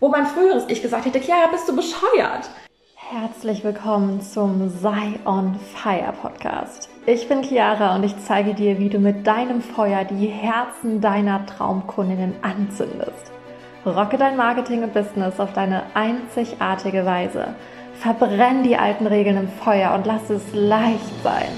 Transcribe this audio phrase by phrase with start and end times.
[0.00, 2.48] Wo mein früheres Ich gesagt hätte, Chiara, bist du bescheuert?
[2.94, 6.88] Herzlich willkommen zum Sei on Fire Podcast.
[7.04, 11.44] Ich bin Chiara und ich zeige dir, wie du mit deinem Feuer die Herzen deiner
[11.44, 13.30] Traumkundinnen anzündest.
[13.84, 17.54] Rocke dein Marketing und Business auf deine einzigartige Weise.
[17.92, 21.50] Verbrenn die alten Regeln im Feuer und lass es leicht sein.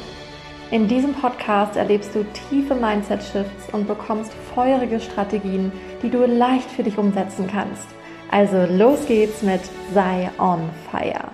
[0.72, 5.70] In diesem Podcast erlebst du tiefe Mindset-Shifts und bekommst feurige Strategien,
[6.02, 7.86] die du leicht für dich umsetzen kannst–
[8.32, 9.60] also los geht's mit
[9.92, 11.28] Sei on Fire.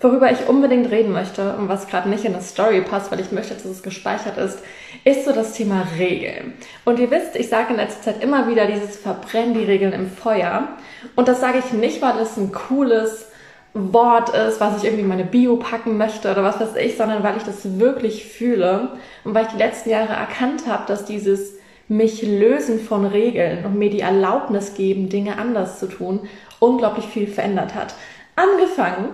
[0.00, 3.32] Worüber ich unbedingt reden möchte und was gerade nicht in eine Story passt, weil ich
[3.32, 4.60] möchte, dass es gespeichert ist,
[5.02, 6.52] ist so das Thema Regeln.
[6.84, 10.08] Und ihr wisst, ich sage in letzter Zeit immer wieder dieses Verbrennen die Regeln im
[10.08, 10.68] Feuer.
[11.16, 13.26] Und das sage ich nicht, weil es ein cooles
[13.74, 17.24] Wort ist, was ich irgendwie in meine Bio packen möchte oder was weiß ich, sondern
[17.24, 18.92] weil ich das wirklich fühle
[19.24, 21.57] und weil ich die letzten Jahre erkannt habe, dass dieses
[21.88, 26.20] mich lösen von Regeln und mir die Erlaubnis geben, Dinge anders zu tun,
[26.60, 27.94] unglaublich viel verändert hat.
[28.36, 29.08] Angefangen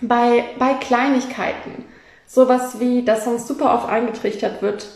[0.00, 1.84] bei, bei Kleinigkeiten.
[2.26, 4.86] Sowas wie, dass uns super oft eingetrichtert wird,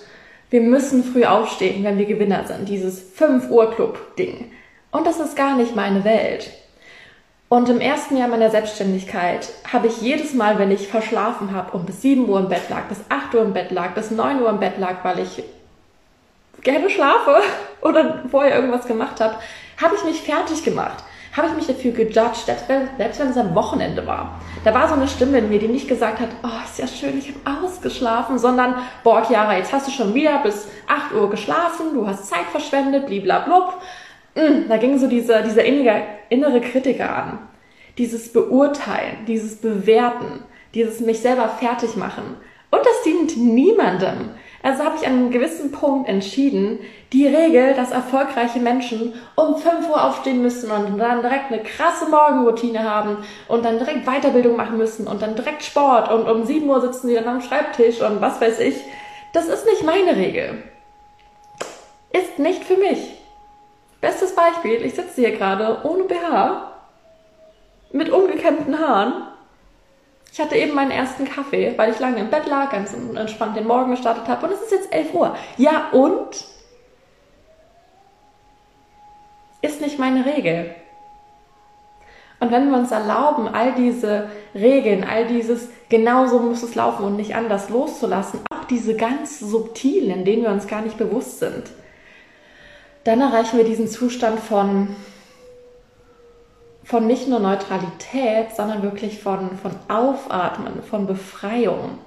[0.51, 2.69] wir müssen früh aufstehen, wenn wir Gewinner sind.
[2.69, 4.53] Dieses 5 Uhr Club Ding.
[4.91, 6.51] Und das ist gar nicht meine Welt.
[7.49, 11.87] Und im ersten Jahr meiner Selbstständigkeit habe ich jedes Mal, wenn ich verschlafen habe und
[11.87, 14.51] bis 7 Uhr im Bett lag, bis 8 Uhr im Bett lag, bis 9 Uhr
[14.51, 15.45] im Bett lag, weil ich
[16.67, 17.41] gerne schlafe
[17.81, 19.37] oder vorher irgendwas gemacht habe,
[19.81, 21.03] habe ich mich fertig gemacht.
[21.35, 24.41] Habe ich mich dafür gejudged, selbst wenn es am Wochenende war.
[24.65, 27.19] Da war so eine Stimme in mir, die nicht gesagt hat, oh, ist ja schön,
[27.19, 31.93] ich habe ausgeschlafen, sondern, boah, Chiara, jetzt hast du schon wieder bis 8 Uhr geschlafen,
[31.93, 33.75] du hast Zeit verschwendet, bliblablub.
[34.35, 37.39] Mm, da ging so dieser, dieser innere, innere Kritiker an.
[37.99, 42.37] Dieses Beurteilen, dieses Bewerten, dieses mich selber fertig machen.
[42.71, 44.31] Und das dient niemandem.
[44.67, 46.81] Also habe ich an einem gewissen Punkt entschieden,
[47.13, 52.11] die Regel, dass erfolgreiche Menschen um 5 Uhr aufstehen müssen und dann direkt eine krasse
[52.11, 56.69] Morgenroutine haben und dann direkt Weiterbildung machen müssen und dann direkt Sport und um 7
[56.69, 58.75] Uhr sitzen sie dann am Schreibtisch und was weiß ich.
[59.33, 60.65] Das ist nicht meine Regel.
[62.11, 63.23] Ist nicht für mich.
[64.01, 66.73] Bestes Beispiel, ich sitze hier gerade ohne BH,
[67.93, 69.29] mit umgekämmten Haaren
[70.37, 73.67] ich hatte eben meinen ersten Kaffee, weil ich lange im Bett lag, ganz entspannt den
[73.67, 75.35] Morgen gestartet habe und es ist jetzt 11 Uhr.
[75.57, 76.45] Ja und?
[79.63, 80.75] Ist nicht meine Regel.
[82.39, 87.17] Und wenn wir uns erlauben, all diese Regeln, all dieses genauso muss es laufen und
[87.17, 91.63] nicht anders loszulassen, auch diese ganz subtilen, denen wir uns gar nicht bewusst sind,
[93.05, 94.97] dann erreichen wir diesen Zustand von
[96.87, 101.99] von nicht nur Neutralität, sondern wirklich von, von Aufatmen, von Befreiung.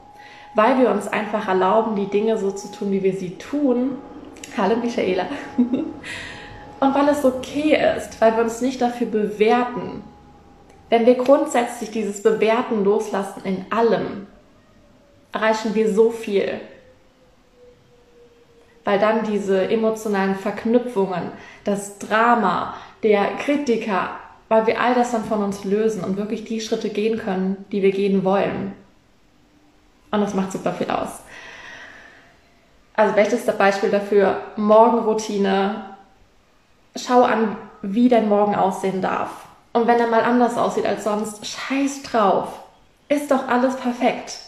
[0.55, 3.97] Weil wir uns einfach erlauben, die Dinge so zu tun, wie wir sie tun.
[4.57, 5.25] Hallo Michaela.
[5.57, 10.01] Und weil es okay ist, weil wir uns nicht dafür bewerten.
[10.89, 14.27] Wenn wir grundsätzlich dieses Bewerten loslassen in allem,
[15.33, 16.61] erreichen wir so viel.
[18.85, 21.33] Weil dann diese emotionalen Verknüpfungen,
[21.65, 24.11] das Drama, der Kritiker,
[24.49, 27.81] weil wir all das dann von uns lösen und wirklich die Schritte gehen können, die
[27.81, 28.73] wir gehen wollen.
[30.11, 31.21] Und das macht super viel aus.
[32.95, 34.41] Also welches Beispiel dafür?
[34.57, 35.95] Morgenroutine.
[36.95, 39.45] Schau an, wie dein Morgen aussehen darf.
[39.71, 42.59] Und wenn er mal anders aussieht als sonst, scheiß drauf.
[43.07, 44.39] Ist doch alles perfekt.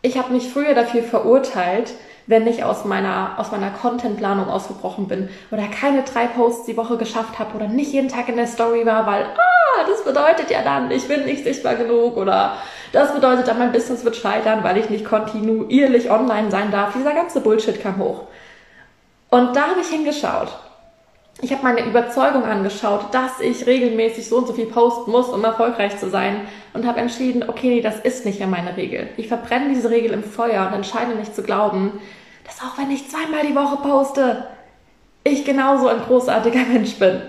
[0.00, 1.92] Ich habe mich früher dafür verurteilt,
[2.28, 6.98] wenn ich aus meiner, aus meiner Contentplanung ausgebrochen bin oder keine drei Posts die Woche
[6.98, 10.62] geschafft habe oder nicht jeden Tag in der Story war, weil, ah, das bedeutet ja
[10.62, 12.58] dann, ich bin nicht sichtbar genug oder
[12.92, 16.92] das bedeutet dann, mein Business wird scheitern, weil ich nicht kontinuierlich online sein darf.
[16.92, 18.24] Dieser ganze Bullshit kam hoch.
[19.30, 20.48] Und da habe ich hingeschaut.
[21.40, 25.44] Ich habe meine Überzeugung angeschaut, dass ich regelmäßig so und so viel posten muss, um
[25.44, 26.40] erfolgreich zu sein
[26.74, 29.08] und habe entschieden, okay, das ist nicht mehr meine Regel.
[29.16, 31.92] Ich verbrenne diese Regel im Feuer und entscheide nicht zu glauben,
[32.44, 34.48] dass auch wenn ich zweimal die Woche poste,
[35.22, 37.22] ich genauso ein großartiger Mensch bin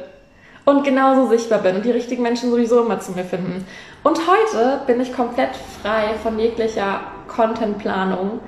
[0.65, 3.67] und genauso sichtbar bin und die richtigen Menschen sowieso immer zu mir finden.
[4.03, 5.51] Und heute bin ich komplett
[5.81, 8.39] frei von jeglicher Contentplanung.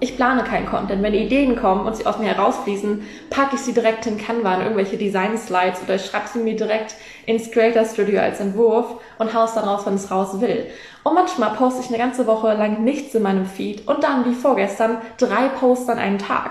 [0.00, 1.02] Ich plane keinen Content.
[1.02, 4.62] Wenn Ideen kommen und sie aus mir herausfließen, packe ich sie direkt in Canva in
[4.62, 6.96] irgendwelche Design-Slides oder ich schreibe sie mir direkt
[7.26, 10.66] ins Creator Studio als Entwurf und haus dann raus, wenn es raus will.
[11.04, 14.34] Und manchmal poste ich eine ganze Woche lang nichts in meinem Feed und dann, wie
[14.34, 16.50] vorgestern, drei Posts an einem Tag.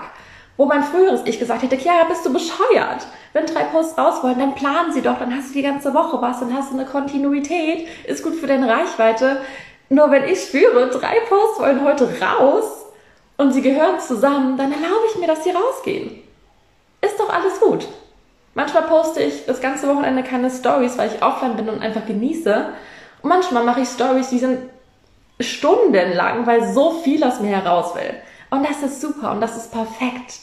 [0.56, 3.06] Wo mein früheres Ich gesagt hätte, Chiara, bist du bescheuert?
[3.34, 6.22] Wenn drei Posts raus wollen, dann planen sie doch, dann hast du die ganze Woche
[6.22, 9.42] was, dann hast du eine Kontinuität, ist gut für deine Reichweite.
[9.90, 12.83] Nur wenn ich spüre, drei Posts wollen heute raus
[13.36, 16.22] und sie gehören zusammen, dann erlaube ich mir, dass sie rausgehen.
[17.00, 17.86] Ist doch alles gut.
[18.54, 22.66] Manchmal poste ich das ganze Wochenende keine Stories, weil ich offline bin und einfach genieße.
[23.22, 24.58] Und manchmal mache ich Stories, die sind
[25.40, 28.14] stundenlang, weil so viel aus mir heraus will.
[28.50, 30.38] Und das ist super und das ist perfekt.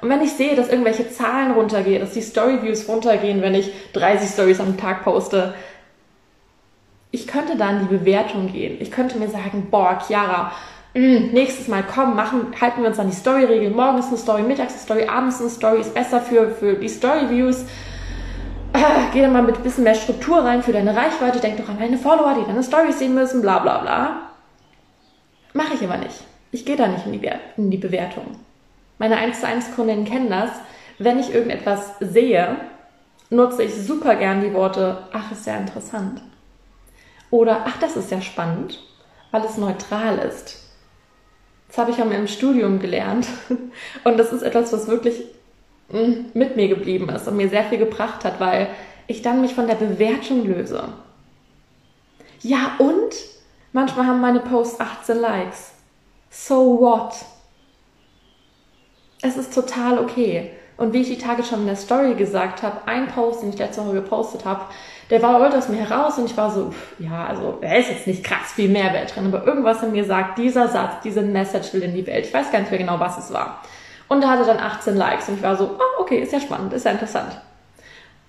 [0.00, 4.30] Und wenn ich sehe, dass irgendwelche Zahlen runtergehen, dass die Storyviews runtergehen, wenn ich 30
[4.30, 5.54] Stories am Tag poste,
[7.10, 8.76] ich könnte da in die Bewertung gehen.
[8.80, 10.52] Ich könnte mir sagen, boah, Chiara,
[10.94, 13.74] nächstes Mal komm, machen, halten wir uns an die Story-Regeln.
[13.74, 17.64] Morgens eine Story, mittags eine Story, abends eine Story ist besser für, für die Story-Views.
[18.72, 21.40] Äh, geh dann mal mit ein bisschen mehr Struktur rein für deine Reichweite.
[21.40, 24.22] Denk doch an deine Follower, die deine Stories sehen müssen, bla bla bla.
[25.52, 26.24] Mache ich aber nicht.
[26.50, 28.24] Ich gehe da nicht in die, in die Bewertung.
[28.98, 30.50] Meine 1 zu 1 Kundinnen kennen das.
[30.98, 32.56] Wenn ich irgendetwas sehe,
[33.30, 36.22] nutze ich super gern die Worte, ach, ist sehr interessant.
[37.30, 38.80] Oder, ach, das ist ja spannend,
[39.30, 40.67] weil es neutral ist.
[41.68, 43.26] Das habe ich auch im Studium gelernt.
[44.04, 45.22] Und das ist etwas, was wirklich
[45.90, 48.68] mm, mit mir geblieben ist und mir sehr viel gebracht hat, weil
[49.06, 50.88] ich dann mich von der Bewertung löse.
[52.40, 53.14] Ja, und
[53.72, 55.72] manchmal haben meine Posts 18 Likes.
[56.30, 57.14] So what?
[59.22, 60.52] Es ist total okay.
[60.78, 63.58] Und wie ich die Tage schon in der Story gesagt habe, ein Post, den ich
[63.58, 64.62] letzte Woche gepostet habe,
[65.10, 68.06] der war heute aus mir heraus und ich war so, ja, also er ist jetzt
[68.06, 71.82] nicht krass viel Mehrwert drin, aber irgendwas in mir sagt, dieser Satz, diese Message will
[71.82, 72.26] in die Welt.
[72.26, 73.60] Ich weiß gar nicht mehr genau, was es war.
[74.06, 76.72] Und er hatte dann 18 Likes und ich war so, ah, okay, ist ja spannend,
[76.72, 77.38] ist ja interessant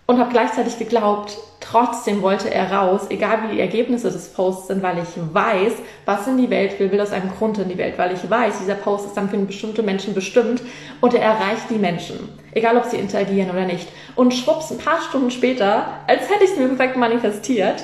[0.09, 4.81] und habe gleichzeitig geglaubt, trotzdem wollte er raus, egal wie die Ergebnisse des Posts sind,
[4.81, 5.73] weil ich weiß,
[6.05, 8.57] was in die Welt will, will aus einem Grund in die Welt, weil ich weiß,
[8.57, 10.63] dieser Post ist dann für bestimmte Menschen bestimmt
[10.99, 13.87] und er erreicht die Menschen, egal ob sie interagieren oder nicht.
[14.15, 17.83] Und schwupps, ein paar Stunden später, als hätte ich es mir perfekt manifestiert,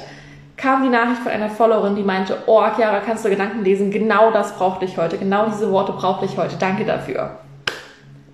[0.57, 3.91] kam die Nachricht von einer Followerin, die meinte, oh, Chiara, kannst du Gedanken lesen?
[3.91, 7.37] Genau das brauchte ich heute, genau diese Worte brauchte ich heute, danke dafür.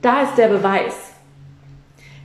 [0.02, 1.11] Da ist der Beweis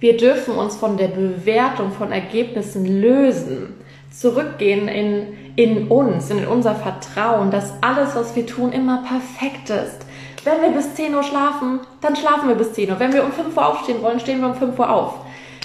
[0.00, 3.74] wir dürfen uns von der Bewertung von Ergebnissen lösen,
[4.10, 10.06] zurückgehen in, in uns, in unser Vertrauen, dass alles, was wir tun, immer perfekt ist.
[10.44, 13.00] Wenn wir bis 10 Uhr schlafen, dann schlafen wir bis 10 Uhr.
[13.00, 15.14] Wenn wir um 5 Uhr aufstehen wollen, stehen wir um 5 Uhr auf.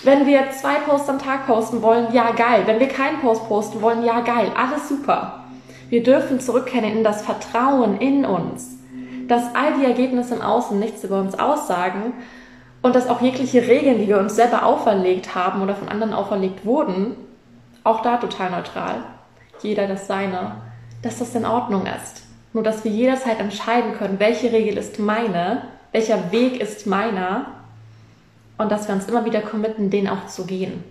[0.04, 2.63] Wenn wir zwei Posts am Tag posten wollen, ja geil.
[2.66, 4.51] Wenn wir keinen Post posten wollen, ja geil.
[4.57, 5.45] Alles super.
[5.89, 8.80] Wir dürfen zurückkehren in das Vertrauen in uns,
[9.27, 12.13] dass all die Ergebnisse im Außen nichts über uns aussagen,
[12.81, 16.66] und dass auch jegliche Regeln, die wir uns selber auferlegt haben oder von anderen auferlegt
[16.66, 17.16] wurden,
[17.83, 19.04] auch da total neutral,
[19.62, 20.56] jeder das seine,
[21.01, 22.24] dass das in Ordnung ist.
[22.54, 27.48] Nur dass wir jederzeit entscheiden können, welche Regel ist meine, welcher Weg ist meiner
[28.57, 30.84] und dass wir uns immer wieder committen, den auch zu gehen.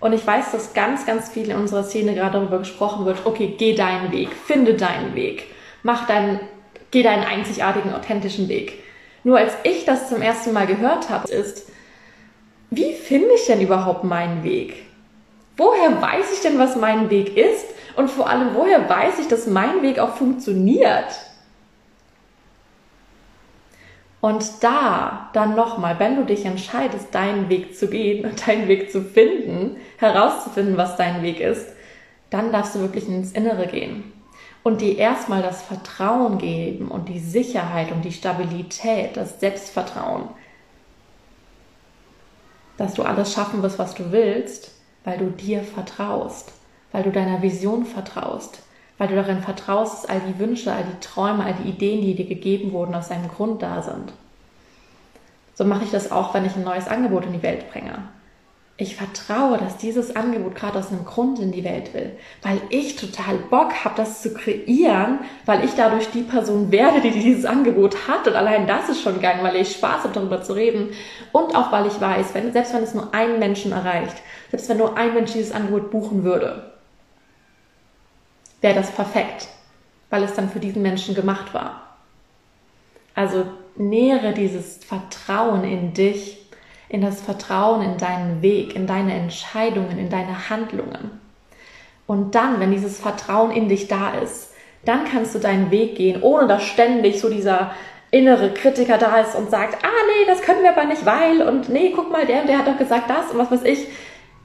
[0.00, 3.54] Und ich weiß, dass ganz, ganz viel in unserer Szene gerade darüber gesprochen wird, okay,
[3.58, 5.46] geh deinen Weg, finde deinen Weg,
[5.82, 6.40] mach deinen,
[6.90, 8.84] geh deinen einzigartigen, authentischen Weg.
[9.28, 11.70] Nur als ich das zum ersten Mal gehört habe, ist,
[12.70, 14.86] wie finde ich denn überhaupt meinen Weg?
[15.58, 17.66] Woher weiß ich denn, was mein Weg ist?
[17.94, 21.04] Und vor allem, woher weiß ich, dass mein Weg auch funktioniert?
[24.22, 28.90] Und da dann nochmal, wenn du dich entscheidest, deinen Weg zu gehen und deinen Weg
[28.90, 31.66] zu finden, herauszufinden, was dein Weg ist,
[32.30, 34.10] dann darfst du wirklich ins Innere gehen
[34.62, 40.28] und dir erstmal das Vertrauen geben und die Sicherheit und die Stabilität, das Selbstvertrauen,
[42.76, 44.72] dass du alles schaffen wirst, was du willst,
[45.04, 46.52] weil du dir vertraust,
[46.92, 48.60] weil du deiner Vision vertraust,
[48.98, 52.14] weil du darin vertraust, dass all die Wünsche, all die Träume, all die Ideen, die
[52.14, 54.12] dir gegeben wurden, aus einem Grund da sind.
[55.54, 57.98] So mache ich das auch, wenn ich ein neues Angebot in die Welt bringe
[58.80, 62.94] ich vertraue, dass dieses Angebot gerade aus einem Grund in die Welt will, weil ich
[62.94, 68.06] total Bock habe, das zu kreieren, weil ich dadurch die Person werde, die dieses Angebot
[68.06, 70.90] hat und allein das ist schon geil, weil ich Spaß habe, darüber zu reden
[71.32, 74.16] und auch weil ich weiß, wenn, selbst wenn es nur einen Menschen erreicht,
[74.50, 76.70] selbst wenn nur ein Mensch dieses Angebot buchen würde,
[78.60, 79.48] wäre das perfekt,
[80.08, 81.96] weil es dann für diesen Menschen gemacht war.
[83.16, 83.44] Also
[83.74, 86.37] nähere dieses Vertrauen in dich
[86.88, 91.10] in das Vertrauen in deinen Weg, in deine Entscheidungen, in deine Handlungen.
[92.06, 94.54] Und dann, wenn dieses Vertrauen in dich da ist,
[94.84, 97.72] dann kannst du deinen Weg gehen, ohne dass ständig so dieser
[98.10, 101.68] innere Kritiker da ist und sagt, ah nee, das können wir aber nicht, weil und
[101.68, 103.86] nee, guck mal, der der hat doch gesagt das und was weiß ich.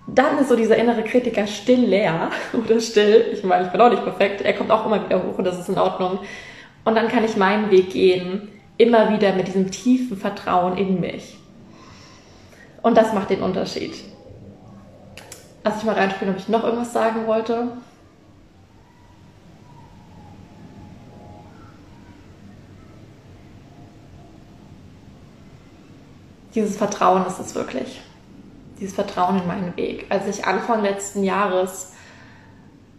[0.06, 3.28] Dann ist so dieser innere Kritiker still leer oder still.
[3.32, 4.42] Ich meine, ich bin auch nicht perfekt.
[4.42, 6.20] Er kommt auch immer wieder hoch und das ist in Ordnung.
[6.84, 11.38] Und dann kann ich meinen Weg gehen, immer wieder mit diesem tiefen Vertrauen in mich.
[12.84, 13.96] Und das macht den Unterschied.
[15.64, 17.70] Lass ich mal reinspielen, ob ich noch irgendwas sagen wollte.
[26.54, 28.02] Dieses Vertrauen ist es wirklich.
[28.80, 30.06] dieses Vertrauen in meinen Weg.
[30.10, 31.94] Als ich Anfang letzten Jahres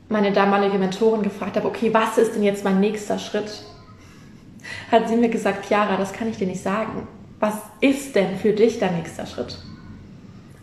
[0.09, 3.63] meine damalige Mentorin gefragt habe, okay, was ist denn jetzt mein nächster Schritt?
[4.91, 7.07] Hat sie mir gesagt, Chiara, das kann ich dir nicht sagen.
[7.39, 9.59] Was ist denn für dich dein nächster Schritt?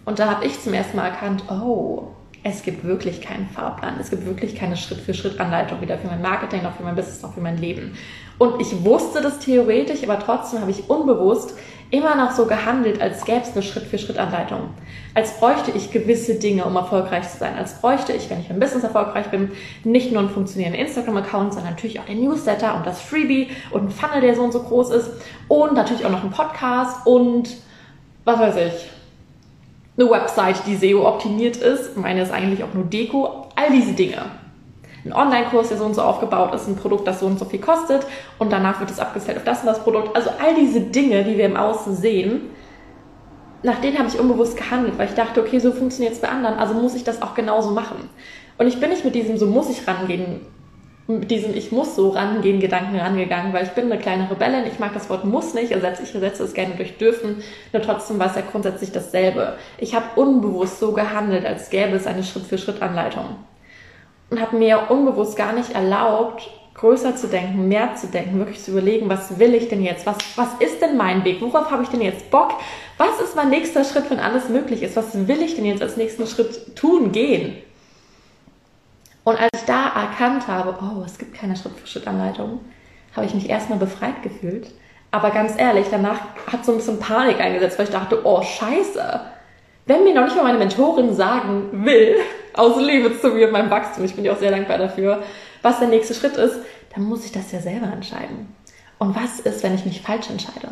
[0.06, 2.08] Und da habe ich zum ersten Mal erkannt, oh,
[2.44, 4.00] es gibt wirklich keinen Fahrplan.
[4.00, 7.42] Es gibt wirklich keine Schritt-für-Schritt-Anleitung, weder für mein Marketing noch für mein Business noch für
[7.42, 7.96] mein Leben.
[8.40, 11.54] Und ich wusste das theoretisch, aber trotzdem habe ich unbewusst
[11.92, 14.70] immer noch so gehandelt, als gäbe es eine Schritt-für-Schritt-Anleitung.
[15.14, 17.56] Als bräuchte ich gewisse Dinge, um erfolgreich zu sein.
[17.58, 19.52] Als bräuchte ich, wenn ich im Business erfolgreich bin,
[19.84, 23.92] nicht nur einen funktionierenden Instagram-Account, sondern natürlich auch den Newsletter und das Freebie und einen
[23.92, 25.12] Funnel, der so und so groß ist.
[25.48, 27.50] Und natürlich auch noch einen Podcast und
[28.24, 28.90] was weiß ich,
[30.02, 31.98] eine Website, die SEO optimiert ist.
[31.98, 33.48] Meine ist eigentlich auch nur Deko.
[33.56, 34.24] All diese Dinge
[35.06, 37.60] ein Online-Kurs, der so und so aufgebaut ist, ein Produkt, das so und so viel
[37.60, 38.06] kostet
[38.38, 40.16] und danach wird es abgestellt auf das und das Produkt.
[40.16, 42.42] Also all diese Dinge, die wir im Außen sehen,
[43.64, 46.58] nach denen habe ich unbewusst gehandelt, weil ich dachte, okay, so funktioniert es bei anderen,
[46.58, 48.10] also muss ich das auch genauso machen.
[48.58, 50.42] Und ich bin nicht mit diesem so muss ich rangehen,
[51.20, 54.80] mit diesem ich muss so rangehen Gedanken rangegangen, weil ich bin eine kleine Rebellin, ich
[54.80, 58.28] mag das Wort muss nicht, ersetze ich ersetze es gerne durch dürfen, nur trotzdem war
[58.28, 59.58] es ja grundsätzlich dasselbe.
[59.78, 63.26] Ich habe unbewusst so gehandelt, als gäbe es eine Schritt-für-Schritt-Anleitung
[64.30, 68.72] und habe mir unbewusst gar nicht erlaubt, größer zu denken, mehr zu denken, wirklich zu
[68.72, 70.06] überlegen, was will ich denn jetzt?
[70.06, 71.42] Was, was ist denn mein Weg?
[71.42, 72.54] Worauf habe ich denn jetzt Bock?
[72.98, 74.96] Was ist mein nächster Schritt, wenn alles möglich ist?
[74.96, 77.58] Was will ich denn jetzt als nächsten Schritt tun, gehen?
[79.24, 82.60] Und als ich da erkannt habe, oh, es gibt keine Schritt-für-Schritt-Anleitung,
[83.16, 84.72] habe ich mich erstmal befreit gefühlt.
[85.12, 86.20] Aber ganz ehrlich, danach
[86.52, 89.22] hat so ein bisschen Panik eingesetzt, weil ich dachte, oh, scheiße.
[89.86, 92.16] Wenn mir noch nicht mal meine Mentorin sagen will,
[92.54, 95.24] aus Liebe zu mir und meinem Wachstum, ich bin dir auch sehr dankbar dafür,
[95.62, 96.60] was der nächste Schritt ist,
[96.96, 98.56] dann muss ich das ja selber entscheiden.
[98.98, 100.70] Und was ist, wenn ich mich falsch entscheide?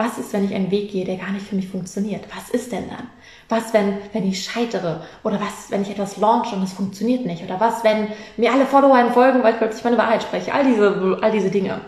[0.00, 2.24] Was ist, wenn ich einen Weg gehe, der gar nicht für mich funktioniert?
[2.34, 3.08] Was ist denn dann?
[3.50, 5.02] Was, wenn, wenn ich scheitere?
[5.24, 7.44] Oder was, wenn ich etwas launche und es funktioniert nicht?
[7.44, 10.54] Oder was, wenn mir alle Follower folgen, weil ich plötzlich meine Wahrheit spreche?
[10.54, 11.82] All diese, all diese Dinge.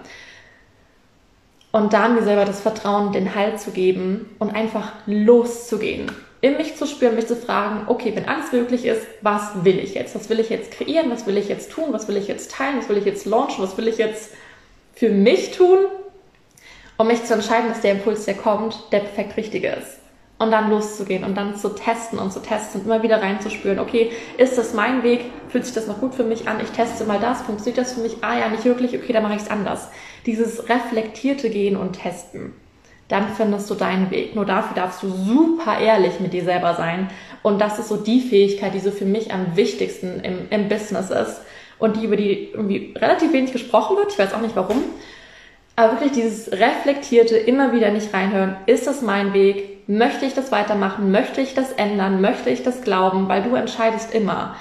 [1.70, 6.76] Und da mir selber das Vertrauen, den Halt zu geben und einfach loszugehen in mich
[6.76, 10.14] zu spüren, mich zu fragen, okay, wenn alles möglich ist, was will ich jetzt?
[10.14, 11.10] Was will ich jetzt kreieren?
[11.10, 11.86] Was will ich jetzt tun?
[11.92, 12.76] Was will ich jetzt teilen?
[12.76, 13.64] Was will ich jetzt launchen?
[13.64, 14.34] Was will ich jetzt
[14.92, 15.78] für mich tun?
[17.02, 19.98] Um mich zu entscheiden, dass der Impuls, der kommt, der perfekt richtige ist.
[20.38, 24.12] Und dann loszugehen und dann zu testen und zu testen und immer wieder reinzuspüren, okay,
[24.38, 25.24] ist das mein Weg?
[25.48, 26.60] Fühlt sich das noch gut für mich an?
[26.62, 27.42] Ich teste mal das.
[27.42, 28.18] Funktioniert das für mich?
[28.20, 28.94] Ah ja, nicht wirklich.
[28.94, 29.88] Okay, dann mache ich es anders.
[30.26, 32.52] Dieses reflektierte Gehen und Testen
[33.08, 34.36] dann findest du deinen Weg.
[34.36, 37.10] Nur dafür darfst du super ehrlich mit dir selber sein.
[37.42, 41.10] Und das ist so die Fähigkeit, die so für mich am wichtigsten im, im Business
[41.10, 41.42] ist
[41.78, 44.12] und die über die irgendwie relativ wenig gesprochen wird.
[44.12, 44.82] Ich weiß auch nicht warum.
[45.74, 48.56] Aber wirklich dieses reflektierte, immer wieder nicht reinhören.
[48.66, 49.88] Ist das mein Weg?
[49.88, 51.10] Möchte ich das weitermachen?
[51.10, 52.20] Möchte ich das ändern?
[52.20, 53.28] Möchte ich das glauben?
[53.28, 54.54] Weil du entscheidest immer.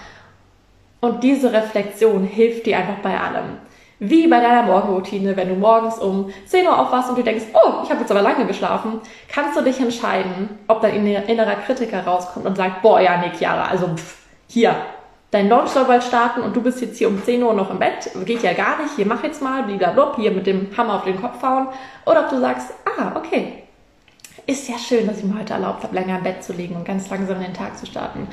[1.02, 3.58] Und diese Reflexion hilft dir einfach bei allem.
[4.00, 7.84] Wie bei deiner Morgenroutine, wenn du morgens um 10 Uhr aufwachst und du denkst, oh,
[7.84, 12.46] ich habe jetzt aber lange geschlafen, kannst du dich entscheiden, ob dein innerer Kritiker rauskommt
[12.48, 14.76] und sagt, boah, ja, nee, Chiara, also pff, hier,
[15.32, 17.80] dein Launch soll bald starten und du bist jetzt hier um 10 Uhr noch im
[17.80, 21.06] Bett, geht ja gar nicht, hier mach jetzt mal, blablabla, hier mit dem Hammer auf
[21.06, 21.68] den Kopf hauen.
[22.06, 23.64] Oder ob du sagst, ah, okay,
[24.46, 26.86] ist ja schön, dass ich mir heute erlaubt habe, länger im Bett zu liegen und
[26.86, 28.28] ganz langsam in den Tag zu starten.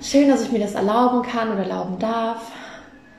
[0.00, 2.52] Schön, dass ich mir das erlauben kann oder erlauben darf.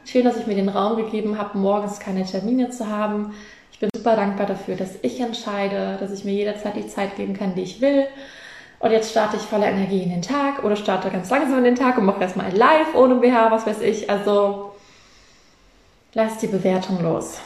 [0.06, 3.34] Schön, dass ich mir den Raum gegeben habe, morgens keine Termine zu haben.
[3.72, 7.34] Ich bin super dankbar dafür, dass ich entscheide, dass ich mir jederzeit die Zeit geben
[7.34, 8.08] kann, die ich will.
[8.80, 11.76] Und jetzt starte ich voller Energie in den Tag oder starte ganz langsam in den
[11.76, 14.10] Tag und mache erstmal ein Live ohne BH, was weiß ich.
[14.10, 14.74] Also
[16.14, 17.40] lass die Bewertung los.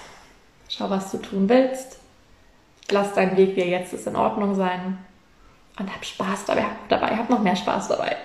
[0.70, 2.00] Schau, was du tun willst.
[2.92, 5.00] Lass dein Weg, wie er jetzt ist, in Ordnung sein.
[5.80, 6.66] Und hab Spaß dabei.
[6.92, 8.16] Hab noch mehr Spaß dabei.